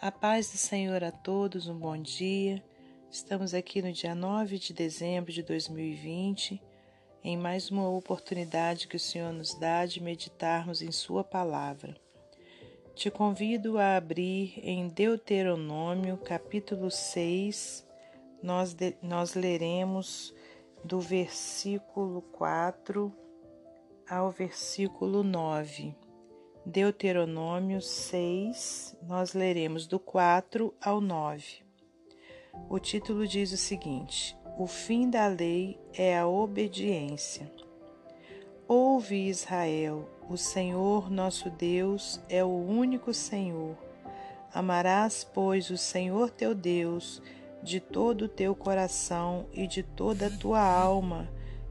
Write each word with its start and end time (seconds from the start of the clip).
A 0.00 0.12
paz 0.12 0.52
do 0.52 0.56
Senhor 0.56 1.02
a 1.02 1.10
todos, 1.10 1.66
um 1.66 1.76
bom 1.76 2.00
dia. 2.00 2.62
Estamos 3.10 3.52
aqui 3.52 3.82
no 3.82 3.90
dia 3.92 4.14
9 4.14 4.56
de 4.56 4.72
dezembro 4.72 5.32
de 5.32 5.42
2020, 5.42 6.62
em 7.24 7.36
mais 7.36 7.68
uma 7.68 7.88
oportunidade 7.88 8.86
que 8.86 8.94
o 8.94 9.00
Senhor 9.00 9.32
nos 9.32 9.54
dá 9.54 9.84
de 9.84 10.00
meditarmos 10.00 10.82
em 10.82 10.92
Sua 10.92 11.24
palavra. 11.24 11.96
Te 12.94 13.10
convido 13.10 13.76
a 13.76 13.96
abrir 13.96 14.60
em 14.62 14.86
Deuteronômio, 14.86 16.16
capítulo 16.18 16.92
6, 16.92 17.84
nós, 18.40 18.74
de, 18.74 18.94
nós 19.02 19.34
leremos 19.34 20.32
do 20.84 21.00
versículo 21.00 22.22
4 22.22 23.12
ao 24.08 24.30
versículo 24.30 25.24
9. 25.24 25.92
Deuteronômio 26.68 27.80
6, 27.80 28.94
nós 29.08 29.32
leremos 29.32 29.86
do 29.86 29.98
4 29.98 30.74
ao 30.78 31.00
9. 31.00 31.62
O 32.68 32.78
título 32.78 33.26
diz 33.26 33.52
o 33.52 33.56
seguinte: 33.56 34.36
O 34.58 34.66
fim 34.66 35.08
da 35.08 35.28
lei 35.28 35.80
é 35.94 36.18
a 36.18 36.28
obediência. 36.28 37.50
Ouve, 38.68 39.28
Israel, 39.28 40.06
o 40.28 40.36
Senhor 40.36 41.10
nosso 41.10 41.48
Deus 41.48 42.20
é 42.28 42.44
o 42.44 42.48
único 42.48 43.14
Senhor. 43.14 43.74
Amarás, 44.52 45.24
pois, 45.24 45.70
o 45.70 45.78
Senhor 45.78 46.28
teu 46.28 46.54
Deus 46.54 47.22
de 47.62 47.80
todo 47.80 48.26
o 48.26 48.28
teu 48.28 48.54
coração 48.54 49.46
e 49.54 49.66
de 49.66 49.82
toda 49.82 50.26
a 50.26 50.36
tua 50.36 50.60
alma 50.60 51.30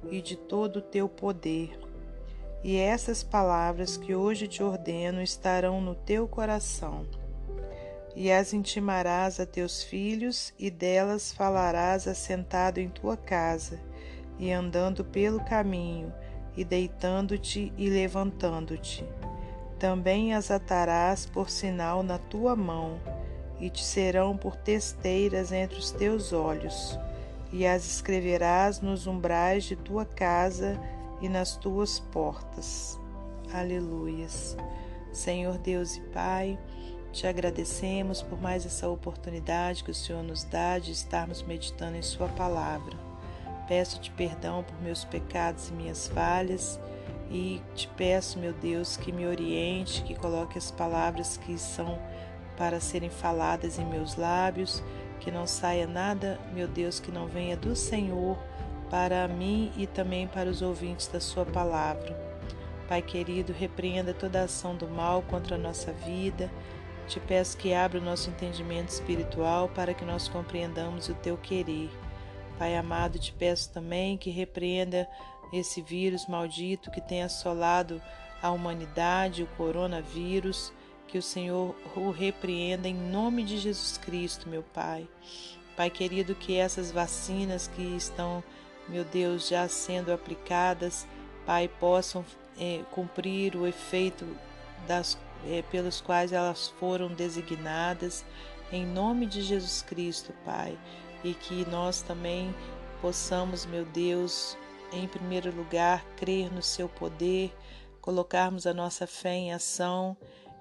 e 0.10 0.24
de 0.24 0.36
todo 0.36 0.78
o 0.78 0.82
teu 0.82 1.08
poder 1.08 1.87
e 2.68 2.76
essas 2.76 3.24
palavras 3.24 3.96
que 3.96 4.14
hoje 4.14 4.46
te 4.46 4.62
ordeno 4.62 5.22
estarão 5.22 5.80
no 5.80 5.96
teu 5.96 6.28
coração. 6.28 7.06
E 8.14 8.30
as 8.30 8.52
intimarás 8.52 9.40
a 9.40 9.46
teus 9.46 9.82
filhos, 9.82 10.54
e 10.60 10.70
delas 10.70 11.32
falarás 11.32 12.10
assentado 12.10 12.82
em 12.82 12.90
tua 12.90 13.16
casa, 13.16 13.80
e 14.38 14.52
andando 14.52 15.06
pelo 15.06 15.40
caminho, 15.46 16.14
e 16.58 16.66
deitando-te 16.66 17.72
e 17.78 17.90
levantando-te. 17.90 19.06
Também 19.80 20.34
as 20.34 20.52
atarás 20.52 21.26
por 21.26 21.50
sinal 21.50 22.04
na 22.04 22.18
tua 22.18 22.54
mão, 22.54 23.00
e 23.62 23.70
te 23.70 23.82
serão 23.82 24.36
por 24.36 24.58
testeiras 24.58 25.54
entre 25.54 25.80
os 25.80 25.90
teus 25.92 26.34
olhos, 26.34 27.00
e 27.50 27.66
as 27.66 27.86
escreverás 27.86 28.82
nos 28.82 29.08
umbrais 29.08 29.64
de 29.64 29.78
tua 29.78 30.04
casa 30.04 30.78
e 31.22 31.30
nas 31.30 31.56
tuas 31.56 32.00
portas. 32.00 33.00
Aleluias. 33.54 34.58
Senhor 35.12 35.58
Deus 35.58 35.96
e 35.96 36.02
Pai, 36.02 36.60
te 37.12 37.26
agradecemos 37.26 38.22
por 38.22 38.40
mais 38.40 38.66
essa 38.66 38.88
oportunidade 38.88 39.84
que 39.84 39.92
o 39.92 39.96
Senhor 39.96 40.22
nos 40.22 40.44
dá 40.44 40.78
de 40.78 40.92
estarmos 40.92 41.42
meditando 41.42 41.98
em 41.98 42.02
Sua 42.02 42.28
palavra. 42.28 42.96
Peço-te 43.68 44.12
perdão 44.12 44.64
por 44.64 44.80
meus 44.82 45.04
pecados 45.04 45.70
e 45.70 45.74
minhas 45.74 46.08
falhas 46.08 46.80
e 47.30 47.62
te 47.76 47.88
peço, 47.90 48.40
meu 48.40 48.54
Deus, 48.54 48.96
que 48.96 49.12
me 49.12 49.26
oriente, 49.26 50.04
que 50.04 50.16
coloque 50.16 50.58
as 50.58 50.72
palavras 50.72 51.38
que 51.38 51.58
são 51.58 52.00
para 52.56 52.80
serem 52.80 53.10
faladas 53.10 53.78
em 53.78 53.86
meus 53.86 54.16
lábios, 54.16 54.84
que 55.20 55.30
não 55.30 55.46
saia 55.46 55.86
nada, 55.86 56.40
meu 56.54 56.68
Deus, 56.68 57.00
que 57.00 57.12
não 57.12 57.28
venha 57.28 57.58
do 57.58 57.76
Senhor 57.76 58.38
para 58.90 59.28
mim 59.28 59.72
e 59.78 59.86
também 59.86 60.28
para 60.28 60.50
os 60.50 60.62
ouvintes 60.62 61.08
da 61.08 61.20
Sua 61.20 61.46
palavra. 61.46 62.16
Pai 62.88 63.02
querido, 63.02 63.52
repreenda 63.52 64.14
toda 64.14 64.44
ação 64.44 64.76
do 64.76 64.88
mal 64.88 65.22
contra 65.24 65.56
a 65.56 65.60
nossa 65.60 65.92
vida. 65.92 66.50
Te 67.08 67.20
peço 67.20 67.58
que 67.58 67.74
abra 67.74 68.00
o 68.00 68.04
nosso 68.04 68.30
entendimento 68.30 68.90
espiritual 68.90 69.70
para 69.70 69.94
que 69.94 70.06
nós 70.06 70.28
compreendamos 70.28 71.10
o 71.10 71.14
Teu 71.16 71.38
querer. 71.38 71.90
Pai 72.58 72.76
amado, 72.76 73.20
te 73.20 73.34
peço 73.34 73.72
também 73.72 74.18
que 74.18 74.30
repreenda 74.30 75.08
esse 75.54 75.82
vírus 75.82 76.28
maldito 76.28 76.92
que 76.92 77.02
tem 77.02 77.24
assolado 77.24 78.02
a 78.42 78.52
humanidade, 78.52 79.44
o 79.44 79.48
coronavírus, 79.58 80.72
que 81.08 81.18
o 81.18 81.22
Senhor 81.22 81.76
o 81.96 82.12
repreenda 82.12 82.88
em 82.88 82.94
nome 82.94 83.44
de 83.44 83.58
Jesus 83.58 83.98
Cristo, 83.98 84.50
meu 84.50 84.64
Pai. 84.64 85.08
Pai 85.76 85.90
querido, 85.90 86.36
que 86.36 86.58
essas 86.58 86.92
vacinas 86.92 87.68
que 87.68 87.82
estão 87.82 88.44
meu 88.90 89.04
Deus, 89.04 89.48
já 89.48 89.68
sendo 89.68 90.12
aplicadas, 90.12 91.06
Pai, 91.46 91.70
possam 91.80 92.26
é, 92.60 92.82
cumprir 92.92 93.56
o 93.56 93.66
efeito 93.66 94.26
das, 94.88 95.18
é, 95.46 95.62
pelos 95.64 96.02
quais 96.02 96.32
elas 96.32 96.68
foram 96.80 97.08
designadas, 97.14 98.26
em 98.72 98.86
nome 98.86 99.26
de 99.26 99.42
Jesus 99.42 99.82
Cristo, 99.82 100.34
Pai, 100.44 100.78
e 101.24 101.34
que 101.34 101.66
nós 101.70 102.02
também 102.02 102.54
possamos, 103.02 103.66
meu 103.66 103.86
Deus, 103.86 104.58
em 104.92 105.08
primeiro 105.08 105.56
lugar, 105.56 106.04
crer 106.16 106.52
no 106.52 106.62
Seu 106.62 106.90
poder, 106.90 107.56
colocarmos 108.02 108.66
a 108.66 108.74
nossa 108.74 109.06
fé 109.06 109.34
em 109.34 109.54
ação 109.54 110.18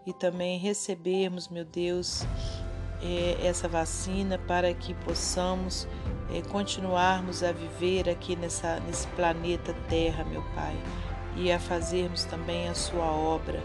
e 0.07 0.13
também 0.13 0.59
recebermos, 0.59 1.49
meu 1.49 1.65
Deus, 1.65 2.23
é, 3.03 3.47
essa 3.47 3.69
vacina 3.69 4.39
para 4.39 4.73
que 4.73 4.95
possamos 4.95 5.87
é, 6.33 6.43
continuarmos 6.43 7.43
a 7.43 7.53
viver 7.53 8.09
aqui 8.09 8.37
nessa, 8.37 8.81
nesse 8.81 9.07
planeta 9.09 9.75
Terra, 9.89 10.25
meu 10.25 10.43
Pai, 10.55 10.77
e 11.37 11.53
a 11.53 11.59
fazermos 11.59 12.25
também 12.25 12.69
a 12.69 12.75
Sua 12.75 13.07
obra. 13.07 13.63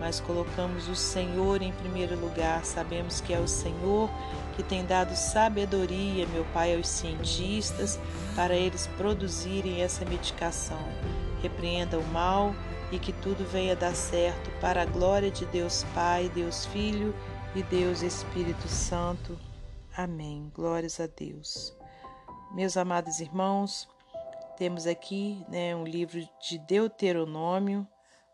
Mas 0.00 0.20
colocamos 0.20 0.88
o 0.88 0.96
Senhor 0.96 1.62
em 1.62 1.72
primeiro 1.72 2.18
lugar, 2.18 2.64
sabemos 2.64 3.20
que 3.20 3.32
é 3.32 3.38
o 3.38 3.48
Senhor 3.48 4.10
que 4.56 4.62
tem 4.62 4.84
dado 4.84 5.14
sabedoria, 5.16 6.26
meu 6.28 6.44
Pai, 6.52 6.76
aos 6.76 6.88
cientistas 6.88 7.98
para 8.36 8.54
eles 8.54 8.88
produzirem 8.96 9.82
essa 9.82 10.04
medicação. 10.04 10.78
Repreenda 11.42 11.98
o 11.98 12.04
mal 12.08 12.54
e 12.92 12.98
que 12.98 13.12
tudo 13.12 13.44
venha 13.50 13.74
dar 13.74 13.94
certo 13.94 14.50
para 14.60 14.82
a 14.82 14.84
glória 14.84 15.30
de 15.30 15.44
Deus 15.46 15.84
Pai, 15.94 16.30
Deus 16.34 16.66
Filho 16.66 17.14
e 17.54 17.62
Deus 17.62 18.02
Espírito 18.02 18.66
Santo. 18.66 19.38
Amém. 19.96 20.50
Glórias 20.52 20.98
a 20.98 21.06
Deus. 21.06 21.72
Meus 22.52 22.76
amados 22.76 23.20
irmãos, 23.20 23.88
temos 24.58 24.88
aqui 24.88 25.40
né, 25.48 25.74
um 25.76 25.84
livro 25.84 26.18
de 26.42 26.58
Deuteronômio, 26.58 27.86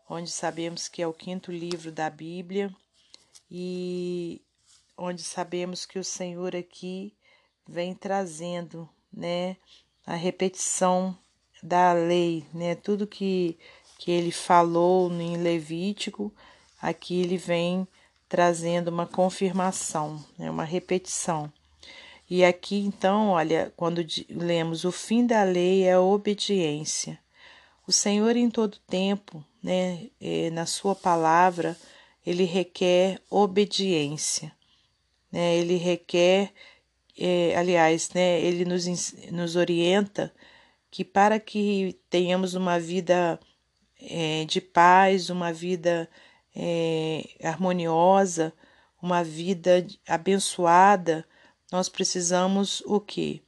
onde 0.09 0.31
sabemos 0.31 0.87
que 0.87 1.03
é 1.03 1.07
o 1.07 1.13
quinto 1.13 1.51
livro 1.51 1.91
da 1.91 2.09
Bíblia 2.09 2.75
e 3.49 4.41
onde 4.97 5.21
sabemos 5.21 5.85
que 5.85 5.99
o 5.99 6.03
Senhor 6.03 6.55
aqui 6.55 7.13
vem 7.67 7.93
trazendo 7.93 8.89
né, 9.13 9.55
a 10.03 10.15
repetição 10.15 11.15
da 11.61 11.93
lei, 11.93 12.43
né, 12.51 12.73
tudo 12.73 13.05
que, 13.05 13.59
que 13.99 14.09
ele 14.09 14.31
falou 14.31 15.11
em 15.11 15.37
Levítico, 15.37 16.33
aqui 16.81 17.21
ele 17.21 17.37
vem 17.37 17.87
trazendo 18.31 18.87
uma 18.87 19.05
confirmação, 19.05 20.23
né, 20.37 20.49
uma 20.49 20.63
repetição. 20.63 21.51
E 22.29 22.45
aqui 22.45 22.77
então, 22.77 23.31
olha, 23.31 23.73
quando 23.75 24.01
lemos 24.29 24.85
o 24.85 24.91
fim 24.91 25.27
da 25.27 25.43
lei 25.43 25.83
é 25.83 25.91
a 25.91 25.99
obediência. 25.99 27.19
O 27.85 27.91
Senhor 27.91 28.37
em 28.37 28.49
todo 28.49 28.79
tempo, 28.87 29.43
né, 29.61 30.07
é, 30.21 30.49
na 30.49 30.65
sua 30.65 30.95
palavra, 30.95 31.75
ele 32.25 32.45
requer 32.45 33.19
obediência, 33.29 34.49
né? 35.29 35.57
Ele 35.57 35.75
requer, 35.75 36.53
é, 37.19 37.53
aliás, 37.57 38.11
né, 38.11 38.39
ele 38.39 38.63
nos, 38.63 38.85
nos 39.29 39.57
orienta 39.57 40.33
que 40.89 41.03
para 41.03 41.37
que 41.37 41.99
tenhamos 42.09 42.53
uma 42.53 42.79
vida 42.79 43.37
é, 43.99 44.45
de 44.45 44.61
paz, 44.61 45.29
uma 45.29 45.51
vida 45.51 46.09
é, 46.55 47.27
harmoniosa, 47.43 48.53
uma 49.01 49.23
vida 49.23 49.85
abençoada, 50.07 51.25
nós 51.71 51.89
precisamos 51.89 52.83
o 52.85 52.99
que? 52.99 53.41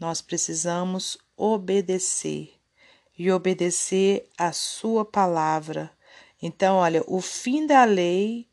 Nós 0.00 0.20
precisamos 0.20 1.18
obedecer 1.36 2.52
e 3.18 3.30
obedecer 3.30 4.28
a 4.36 4.52
sua 4.52 5.04
palavra. 5.04 5.90
Então, 6.40 6.76
olha, 6.76 7.02
o 7.06 7.20
fim 7.20 7.66
da 7.66 7.84
lei 7.84 8.48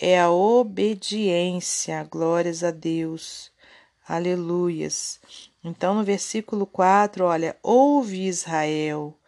é 0.00 0.20
a 0.20 0.30
obediência. 0.30 2.02
Glórias 2.04 2.62
a 2.62 2.70
Deus. 2.70 3.50
Aleluias. 4.06 5.20
Então, 5.64 5.94
no 5.94 6.04
versículo 6.04 6.66
4, 6.66 7.24
olha, 7.24 7.56
ouve 7.62 8.26
Israel, 8.26 9.18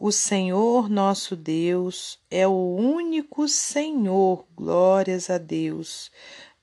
o 0.00 0.10
Senhor 0.10 0.88
nosso 0.88 1.36
Deus 1.36 2.18
é 2.30 2.48
o 2.48 2.74
único 2.74 3.46
Senhor, 3.46 4.46
glórias 4.56 5.28
a 5.28 5.36
Deus. 5.36 6.10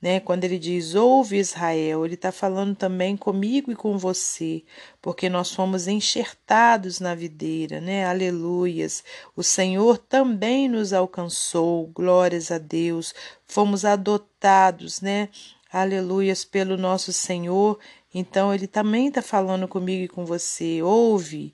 Né? 0.01 0.19
Quando 0.19 0.43
ele 0.43 0.57
diz 0.57 0.95
ouve 0.95 1.37
Israel, 1.37 2.03
ele 2.03 2.15
está 2.15 2.31
falando 2.31 2.75
também 2.75 3.15
comigo 3.15 3.71
e 3.71 3.75
com 3.75 3.95
você, 3.95 4.63
porque 4.99 5.29
nós 5.29 5.53
fomos 5.53 5.87
enxertados 5.87 6.99
na 6.99 7.13
videira, 7.13 7.79
né? 7.79 8.05
Aleluias. 8.07 9.03
O 9.35 9.43
Senhor 9.43 9.99
também 9.99 10.67
nos 10.67 10.91
alcançou, 10.91 11.85
glórias 11.87 12.49
a 12.51 12.57
Deus. 12.57 13.13
Fomos 13.45 13.85
adotados, 13.85 14.99
né? 14.99 15.29
aleluias, 15.71 16.43
pelo 16.43 16.77
nosso 16.77 17.11
Senhor, 17.13 17.77
então 18.13 18.53
Ele 18.53 18.67
também 18.67 19.09
está 19.09 19.21
falando 19.21 19.67
comigo 19.67 20.03
e 20.03 20.07
com 20.07 20.25
você. 20.25 20.81
Ouve, 20.81 21.53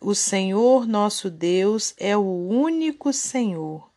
o 0.00 0.14
Senhor 0.14 0.86
nosso 0.86 1.30
Deus 1.30 1.94
é 1.98 2.16
o 2.16 2.22
único 2.22 3.12
Senhor. 3.12 3.90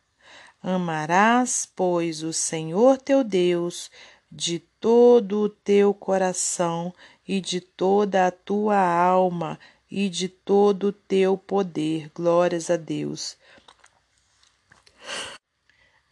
Amarás, 0.62 1.66
pois, 1.74 2.22
o 2.22 2.32
Senhor 2.32 2.98
teu 2.98 3.24
Deus 3.24 3.90
de 4.30 4.58
todo 4.58 5.40
o 5.40 5.48
teu 5.48 5.94
coração 5.94 6.92
e 7.26 7.40
de 7.40 7.60
toda 7.60 8.26
a 8.26 8.30
tua 8.30 8.78
alma 8.78 9.58
e 9.90 10.10
de 10.10 10.28
todo 10.28 10.88
o 10.88 10.92
teu 10.92 11.38
poder. 11.38 12.10
Glórias 12.14 12.68
a 12.68 12.76
Deus. 12.76 13.36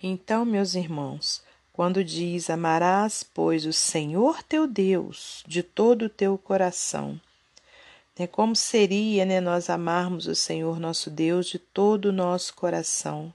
Então, 0.03 0.45
meus 0.45 0.75
irmãos, 0.75 1.43
quando 1.71 2.03
diz 2.03 2.49
amarás, 2.49 3.23
pois, 3.23 3.67
o 3.67 3.73
Senhor 3.73 4.43
teu 4.43 4.67
Deus 4.67 5.45
de 5.47 5.63
todo 5.63 6.07
o 6.07 6.11
teu 6.11 6.39
coração, 6.39 7.21
né, 8.19 8.27
como 8.27 8.55
seria 8.55 9.25
né, 9.25 9.41
nós 9.41 9.71
amarmos 9.71 10.27
o 10.27 10.35
Senhor 10.35 10.79
nosso 10.79 11.11
Deus 11.11 11.47
de 11.47 11.59
todo 11.59 12.07
o 12.07 12.13
nosso 12.13 12.55
coração? 12.55 13.33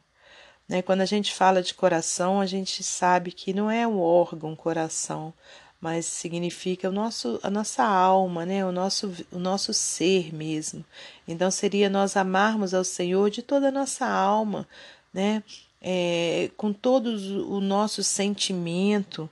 Né, 0.67 0.81
quando 0.81 1.01
a 1.01 1.05
gente 1.05 1.33
fala 1.33 1.61
de 1.61 1.73
coração, 1.73 2.41
a 2.41 2.45
gente 2.45 2.83
sabe 2.83 3.31
que 3.31 3.53
não 3.53 3.71
é 3.71 3.87
um 3.87 3.99
órgão 3.99 4.55
coração, 4.55 5.33
mas 5.79 6.05
significa 6.05 6.89
o 6.89 6.91
nosso, 6.91 7.39
a 7.43 7.49
nossa 7.49 7.83
alma, 7.83 8.45
né? 8.45 8.65
o, 8.65 8.71
nosso, 8.71 9.13
o 9.31 9.37
nosso 9.37 9.73
ser 9.73 10.33
mesmo. 10.33 10.83
Então 11.27 11.51
seria 11.51 11.89
nós 11.89 12.17
amarmos 12.17 12.73
ao 12.73 12.83
Senhor 12.83 13.29
de 13.29 13.41
toda 13.41 13.67
a 13.69 13.71
nossa 13.71 14.05
alma, 14.07 14.67
né? 15.13 15.43
É, 15.79 16.49
com 16.57 16.73
todo 16.73 17.11
o 17.47 17.61
nosso 17.61 18.03
sentimento, 18.03 19.29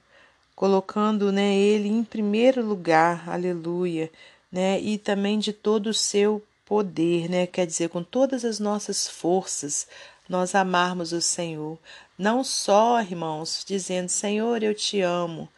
colocando 0.55 1.31
né, 1.31 1.55
Ele 1.55 1.89
em 1.89 2.03
primeiro 2.03 2.63
lugar, 2.63 3.27
aleluia, 3.27 4.11
né? 4.55 4.79
e 4.79 4.97
também 4.97 5.37
de 5.37 5.51
todo 5.51 5.87
o 5.87 5.93
seu 5.93 6.41
poder, 6.65 7.29
né? 7.29 7.45
quer 7.45 7.67
dizer, 7.67 7.89
com 7.89 8.01
todas 8.01 8.45
as 8.45 8.57
nossas 8.57 9.05
forças, 9.05 9.85
nós 10.29 10.55
amarmos 10.55 11.11
o 11.11 11.19
Senhor. 11.21 11.77
Não 12.17 12.41
só, 12.41 13.01
irmãos, 13.01 13.65
dizendo, 13.67 14.07
Senhor, 14.07 14.63
eu 14.63 14.73
te 14.73 15.01
amo, 15.01 15.49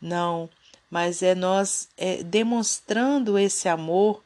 não, 0.00 0.48
mas 0.90 1.22
é 1.22 1.34
nós 1.34 1.90
é, 1.98 2.22
demonstrando 2.22 3.38
esse 3.38 3.68
amor 3.68 4.22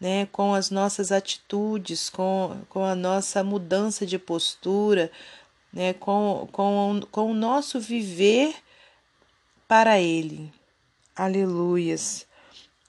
né, 0.00 0.24
com 0.32 0.54
as 0.54 0.70
nossas 0.70 1.12
atitudes, 1.12 2.08
com, 2.08 2.56
com 2.70 2.86
a 2.86 2.94
nossa 2.94 3.44
mudança 3.44 4.06
de 4.06 4.18
postura, 4.18 5.12
né, 5.70 5.92
com, 5.92 6.48
com, 6.50 7.02
com 7.12 7.30
o 7.30 7.34
nosso 7.34 7.78
viver 7.78 8.54
para 9.68 10.00
Ele. 10.00 10.50
Aleluias. 11.14 12.26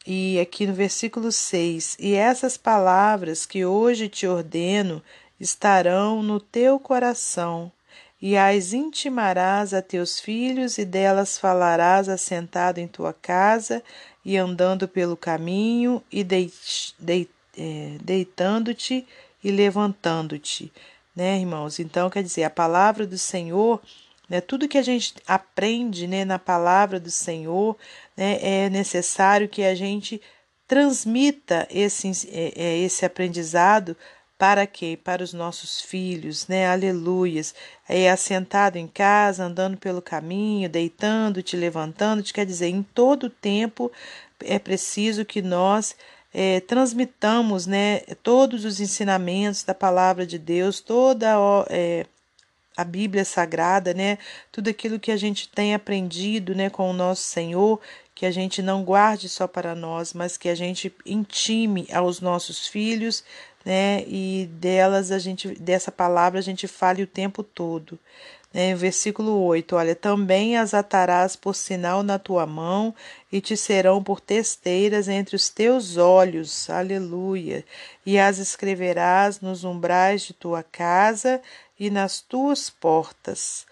E 0.05 0.39
aqui 0.39 0.67
no 0.67 0.73
versículo 0.73 1.31
6: 1.31 1.97
E 1.99 2.13
essas 2.13 2.57
palavras 2.57 3.45
que 3.45 3.65
hoje 3.65 4.07
te 4.07 4.27
ordeno 4.27 5.01
estarão 5.39 6.21
no 6.21 6.39
teu 6.39 6.79
coração 6.79 7.71
e 8.21 8.37
as 8.37 8.73
intimarás 8.73 9.73
a 9.73 9.81
teus 9.81 10.19
filhos, 10.19 10.77
e 10.77 10.83
delas 10.83 11.37
falarás 11.37 12.09
assentado 12.09 12.79
em 12.79 12.87
tua 12.87 13.13
casa, 13.13 13.83
e 14.23 14.35
andando 14.37 14.87
pelo 14.87 15.15
caminho, 15.15 16.01
e 16.11 16.25
é, 17.57 17.97
deitando-te 18.01 19.05
e 19.43 19.51
levantando-te. 19.51 20.71
Né, 21.15 21.39
irmãos? 21.39 21.79
Então, 21.79 22.09
quer 22.09 22.23
dizer, 22.23 22.45
a 22.45 22.49
palavra 22.49 23.05
do 23.05 23.17
Senhor, 23.17 23.79
né, 24.29 24.41
tudo 24.41 24.67
que 24.67 24.77
a 24.77 24.81
gente 24.81 25.15
aprende 25.27 26.07
né, 26.07 26.25
na 26.25 26.39
palavra 26.39 26.99
do 26.99 27.11
Senhor, 27.11 27.77
né, 28.15 28.39
é 28.41 28.69
necessário 28.69 29.47
que 29.47 29.63
a 29.63 29.75
gente 29.75 30.21
transmita 30.67 31.67
esse, 31.69 32.29
é, 32.31 32.53
é, 32.55 32.77
esse 32.79 33.05
aprendizado 33.05 33.95
para 34.37 34.67
quê? 34.67 34.99
Para 35.01 35.23
os 35.23 35.33
nossos 35.33 35.81
filhos, 35.81 36.47
né? 36.47 36.67
Aleluias. 36.67 37.55
É 37.87 38.09
assentado 38.09 38.77
em 38.77 38.87
casa, 38.87 39.45
andando 39.45 39.77
pelo 39.77 40.01
caminho, 40.01 40.69
deitando-te, 40.69 41.55
levantando-te, 41.55 42.33
quer 42.33 42.45
dizer, 42.45 42.67
em 42.67 42.83
todo 42.83 43.29
tempo 43.29 43.91
é 44.43 44.59
preciso 44.59 45.23
que 45.23 45.41
nós 45.41 45.95
é, 46.33 46.59
transmitamos, 46.59 47.65
né? 47.65 47.99
Todos 48.21 48.65
os 48.65 48.79
ensinamentos 48.81 49.63
da 49.63 49.73
palavra 49.73 50.25
de 50.25 50.37
Deus, 50.37 50.81
toda 50.81 51.35
é, 51.69 52.05
a 52.75 52.83
Bíblia 52.83 53.23
Sagrada, 53.23 53.93
né? 53.93 54.17
Tudo 54.51 54.69
aquilo 54.69 54.99
que 54.99 55.11
a 55.11 55.17
gente 55.17 55.47
tem 55.49 55.73
aprendido, 55.73 56.53
né, 56.53 56.69
com 56.69 56.89
o 56.89 56.93
nosso 56.93 57.23
Senhor, 57.23 57.79
que 58.13 58.25
a 58.25 58.31
gente 58.31 58.61
não 58.61 58.83
guarde 58.83 59.27
só 59.29 59.47
para 59.47 59.75
nós, 59.75 60.13
mas 60.13 60.37
que 60.37 60.49
a 60.49 60.55
gente 60.55 60.93
intime 61.05 61.87
aos 61.91 62.21
nossos 62.21 62.67
filhos, 62.67 63.23
né? 63.65 64.03
E 64.07 64.49
delas 64.53 65.11
a 65.11 65.19
gente 65.19 65.49
dessa 65.59 65.91
palavra 65.91 66.39
a 66.39 66.43
gente 66.43 66.67
fale 66.67 67.03
o 67.03 67.07
tempo 67.07 67.43
todo. 67.43 67.99
Né? 68.55 68.73
Versículo 68.73 69.43
8: 69.43 69.75
Olha, 69.75 69.93
também 69.93 70.55
as 70.55 70.73
atarás 70.73 71.35
por 71.35 71.53
sinal 71.53 72.03
na 72.03 72.17
tua 72.17 72.45
mão 72.45 72.95
e 73.29 73.41
te 73.41 73.57
serão 73.57 74.01
por 74.01 74.21
testeiras 74.21 75.09
entre 75.09 75.35
os 75.35 75.49
teus 75.49 75.97
olhos. 75.97 76.69
Aleluia. 76.69 77.65
E 78.05 78.17
as 78.17 78.37
escreverás 78.37 79.41
nos 79.41 79.65
umbrais 79.65 80.21
de 80.21 80.33
tua 80.33 80.63
casa 80.63 81.41
e 81.79 81.89
nas 81.89 82.21
tuas 82.21 82.69
portas. 82.69 83.65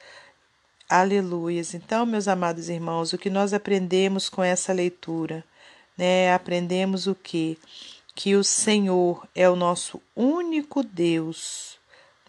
Aleluias. 0.90 1.74
Então, 1.74 2.06
meus 2.06 2.28
amados 2.28 2.70
irmãos, 2.70 3.14
o 3.14 3.18
que 3.18 3.30
nós 3.30 3.54
aprendemos 3.54 4.30
com 4.30 4.44
essa 4.44 4.74
leitura, 4.74 5.44
né? 5.98 6.34
Aprendemos 6.34 7.08
o 7.08 7.16
que? 7.16 7.58
que 8.16 8.36
o 8.36 8.44
Senhor 8.44 9.28
é 9.34 9.50
o 9.50 9.56
nosso 9.56 10.02
único 10.16 10.84
Deus, 10.84 11.80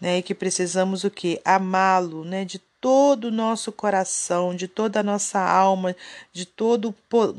né? 0.00 0.18
E 0.18 0.22
que 0.22 0.34
precisamos 0.34 1.04
o 1.04 1.10
que? 1.10 1.40
Amá-lo, 1.44 2.24
né? 2.24 2.44
De 2.44 2.58
todo 2.80 3.26
o 3.26 3.30
nosso 3.30 3.72
coração, 3.72 4.54
de 4.54 4.68
toda 4.68 5.00
a 5.00 5.02
nossa 5.02 5.40
alma, 5.40 5.94
de 6.32 6.46
todo 6.46 6.94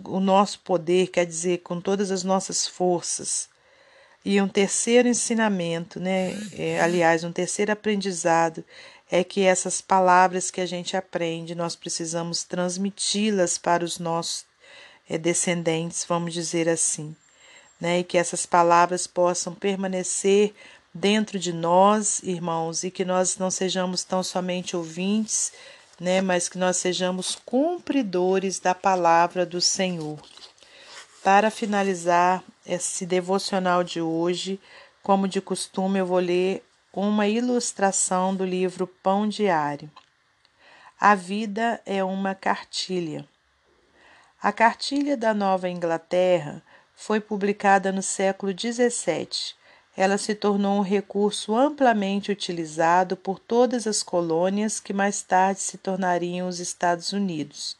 o 0.05 0.19
nosso 0.19 0.59
poder, 0.59 1.07
quer 1.07 1.25
dizer, 1.25 1.59
com 1.59 1.79
todas 1.79 2.11
as 2.11 2.23
nossas 2.23 2.67
forças. 2.67 3.49
E 4.25 4.41
um 4.41 4.47
terceiro 4.47 5.07
ensinamento, 5.07 5.99
né? 5.99 6.33
É, 6.57 6.81
aliás, 6.81 7.23
um 7.23 7.31
terceiro 7.31 7.71
aprendizado 7.71 8.65
é 9.09 9.23
que 9.23 9.41
essas 9.41 9.79
palavras 9.79 10.49
que 10.49 10.59
a 10.59 10.65
gente 10.65 10.97
aprende, 10.97 11.53
nós 11.53 11.75
precisamos 11.75 12.43
transmiti-las 12.43 13.57
para 13.59 13.85
os 13.85 13.99
nossos 13.99 14.43
é, 15.07 15.17
descendentes, 15.17 16.03
vamos 16.03 16.33
dizer 16.33 16.67
assim 16.67 17.15
né? 17.79 17.99
E 17.99 18.03
que 18.03 18.17
essas 18.17 18.45
palavras 18.45 19.07
possam 19.07 19.53
permanecer 19.53 20.53
dentro 20.93 21.37
de 21.37 21.51
nós, 21.51 22.21
irmãos, 22.23 22.83
e 22.83 22.91
que 22.91 23.03
nós 23.03 23.37
não 23.37 23.51
sejamos 23.51 24.03
tão 24.03 24.23
somente 24.23 24.75
ouvintes, 24.75 25.51
né? 25.99 26.21
Mas 26.21 26.47
que 26.49 26.57
nós 26.57 26.77
sejamos 26.77 27.37
cumpridores 27.45 28.59
da 28.59 28.73
palavra 28.73 29.45
do 29.45 29.61
Senhor. 29.61 30.19
Para 31.23 31.49
finalizar 31.49 32.43
esse 32.65 33.05
devocional 33.05 33.83
de 33.83 34.01
hoje, 34.01 34.59
como 35.03 35.27
de 35.27 35.39
costume, 35.39 35.99
eu 35.99 36.05
vou 36.05 36.19
ler 36.19 36.63
uma 36.91 37.27
ilustração 37.27 38.35
do 38.35 38.45
livro 38.45 38.87
Pão 38.87 39.27
Diário. 39.27 39.91
A 40.99 41.13
vida 41.13 41.81
é 41.85 42.03
uma 42.03 42.33
cartilha. 42.33 43.27
A 44.41 44.51
cartilha 44.51 45.17
da 45.17 45.33
Nova 45.33 45.69
Inglaterra 45.69 46.63
foi 46.95 47.19
publicada 47.19 47.91
no 47.91 48.01
século 48.01 48.53
XVII. 48.57 49.53
Ela 49.97 50.17
se 50.17 50.33
tornou 50.33 50.77
um 50.77 50.81
recurso 50.81 51.55
amplamente 51.55 52.31
utilizado 52.31 53.15
por 53.15 53.39
todas 53.39 53.87
as 53.87 54.01
colônias 54.01 54.79
que 54.79 54.93
mais 54.93 55.21
tarde 55.21 55.61
se 55.61 55.77
tornariam 55.77 56.47
os 56.47 56.59
Estados 56.59 57.11
Unidos. 57.11 57.77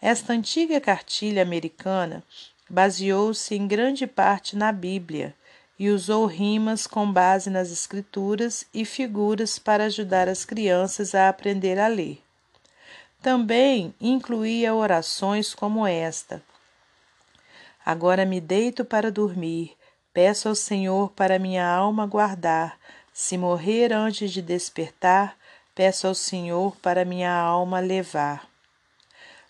Esta 0.00 0.32
antiga 0.32 0.80
cartilha 0.80 1.42
americana 1.42 2.24
baseou-se 2.70 3.52
em 3.52 3.66
grande 3.66 4.06
parte 4.06 4.56
na 4.56 4.70
Bíblia 4.70 5.34
e 5.76 5.90
usou 5.90 6.24
rimas 6.26 6.86
com 6.86 7.10
base 7.10 7.50
nas 7.50 7.72
escrituras 7.72 8.64
e 8.72 8.84
figuras 8.84 9.58
para 9.58 9.84
ajudar 9.86 10.28
as 10.28 10.44
crianças 10.44 11.14
a 11.14 11.28
aprender 11.28 11.80
a 11.80 11.88
ler. 11.88 12.22
Também 13.20 13.92
incluía 14.00 14.72
orações 14.72 15.52
como 15.52 15.86
esta: 15.86 16.42
Agora 17.84 18.24
me 18.24 18.40
deito 18.40 18.84
para 18.84 19.10
dormir, 19.10 19.76
peço 20.12 20.48
ao 20.48 20.54
Senhor 20.54 21.10
para 21.10 21.38
minha 21.38 21.66
alma 21.66 22.06
guardar. 22.06 22.78
Se 23.12 23.36
morrer 23.36 23.92
antes 23.92 24.30
de 24.30 24.40
despertar, 24.40 25.36
peço 25.74 26.06
ao 26.06 26.14
Senhor 26.14 26.76
para 26.76 27.04
minha 27.04 27.34
alma 27.34 27.80
levar. 27.80 28.48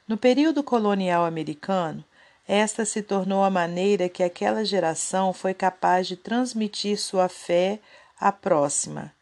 No 0.08 0.16
período 0.16 0.64
colonial 0.64 1.24
americano, 1.24 2.04
esta 2.52 2.84
se 2.84 3.00
tornou 3.00 3.44
a 3.44 3.48
maneira 3.48 4.08
que 4.08 4.24
aquela 4.24 4.64
geração 4.64 5.32
foi 5.32 5.54
capaz 5.54 6.08
de 6.08 6.16
transmitir 6.16 6.98
sua 6.98 7.28
fé 7.28 7.78
à 8.18 8.32
próxima. 8.32 9.12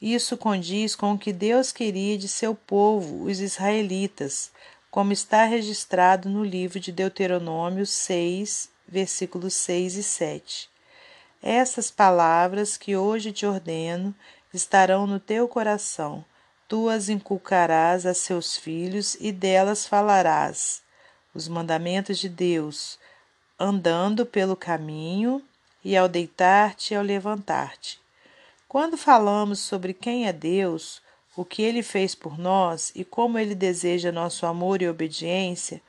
Isso 0.00 0.36
condiz 0.36 0.96
com 0.96 1.12
o 1.12 1.18
que 1.18 1.32
Deus 1.32 1.70
queria 1.70 2.18
de 2.18 2.26
seu 2.26 2.56
povo, 2.56 3.22
os 3.22 3.38
israelitas, 3.38 4.50
como 4.90 5.12
está 5.12 5.44
registrado 5.44 6.28
no 6.28 6.42
livro 6.42 6.80
de 6.80 6.90
Deuteronômio 6.90 7.86
6, 7.86 8.68
versículos 8.88 9.54
6 9.54 9.94
e 9.94 10.02
7. 10.02 10.70
Essas 11.40 11.88
palavras 11.88 12.76
que 12.76 12.96
hoje 12.96 13.30
te 13.30 13.46
ordeno 13.46 14.12
estarão 14.52 15.06
no 15.06 15.20
teu 15.20 15.46
coração, 15.46 16.24
tu 16.66 16.88
as 16.88 17.08
inculcarás 17.08 18.04
a 18.04 18.12
seus 18.12 18.56
filhos 18.56 19.16
e 19.20 19.30
delas 19.30 19.86
falarás. 19.86 20.82
Os 21.34 21.48
mandamentos 21.48 22.18
de 22.18 22.28
Deus, 22.28 22.98
andando 23.58 24.26
pelo 24.26 24.56
caminho 24.56 25.42
e 25.84 25.96
ao 25.96 26.08
deitar-te 26.08 26.94
e 26.94 26.96
ao 26.96 27.02
levantar-te. 27.02 28.00
Quando 28.68 28.96
falamos 28.96 29.58
sobre 29.60 29.92
quem 29.92 30.26
é 30.26 30.32
Deus, 30.32 31.00
o 31.36 31.44
que 31.44 31.62
ele 31.62 31.82
fez 31.82 32.14
por 32.14 32.38
nós 32.38 32.92
e 32.94 33.04
como 33.04 33.38
ele 33.38 33.54
deseja 33.54 34.12
nosso 34.12 34.46
amor 34.46 34.82
e 34.82 34.88
obediência, 34.88 35.80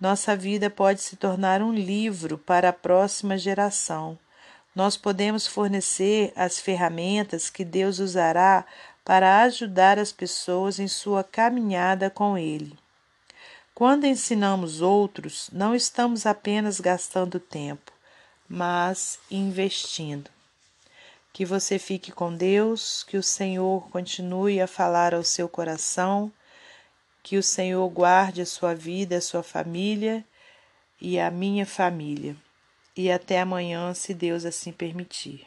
nossa 0.00 0.36
vida 0.36 0.68
pode 0.68 1.00
se 1.00 1.16
tornar 1.16 1.62
um 1.62 1.72
livro 1.72 2.36
para 2.36 2.70
a 2.70 2.72
próxima 2.72 3.38
geração 3.38 4.18
nós 4.74 4.96
podemos 4.96 5.46
fornecer 5.46 6.32
as 6.34 6.58
ferramentas 6.58 7.50
que 7.50 7.64
Deus 7.64 7.98
usará 7.98 8.64
para 9.04 9.42
ajudar 9.42 9.98
as 9.98 10.12
pessoas 10.12 10.78
em 10.78 10.88
sua 10.88 11.22
caminhada 11.22 12.08
com 12.08 12.38
Ele. 12.38 12.81
Quando 13.74 14.06
ensinamos 14.06 14.80
outros, 14.80 15.48
não 15.52 15.74
estamos 15.74 16.26
apenas 16.26 16.80
gastando 16.80 17.40
tempo, 17.40 17.92
mas 18.48 19.18
investindo. 19.30 20.30
Que 21.32 21.44
você 21.44 21.78
fique 21.78 22.12
com 22.12 22.34
Deus, 22.34 23.02
que 23.02 23.16
o 23.16 23.22
Senhor 23.22 23.88
continue 23.90 24.60
a 24.60 24.66
falar 24.66 25.14
ao 25.14 25.24
seu 25.24 25.48
coração, 25.48 26.32
que 27.22 27.36
o 27.36 27.42
Senhor 27.42 27.88
guarde 27.88 28.42
a 28.42 28.46
sua 28.46 28.74
vida, 28.74 29.16
a 29.16 29.20
sua 29.20 29.42
família 29.42 30.24
e 31.00 31.18
a 31.18 31.30
minha 31.30 31.64
família 31.64 32.36
e 32.96 33.10
até 33.10 33.40
amanhã, 33.40 33.94
se 33.94 34.12
Deus 34.12 34.44
assim 34.44 34.72
permitir. 34.72 35.46